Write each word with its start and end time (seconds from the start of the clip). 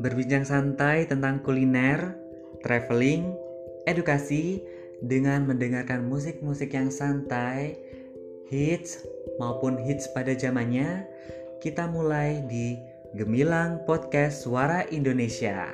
berbincang 0.00 0.44
santai 0.44 1.08
tentang 1.08 1.40
kuliner, 1.40 2.16
traveling, 2.60 3.32
edukasi, 3.88 4.60
dengan 5.04 5.44
mendengarkan 5.44 6.08
musik-musik 6.08 6.72
yang 6.72 6.88
santai, 6.88 7.76
hits 8.48 9.04
maupun 9.36 9.76
hits 9.76 10.08
pada 10.16 10.32
zamannya, 10.32 11.04
kita 11.60 11.84
mulai 11.88 12.40
di 12.48 12.80
Gemilang 13.16 13.84
Podcast 13.84 14.44
Suara 14.44 14.84
Indonesia. 14.88 15.68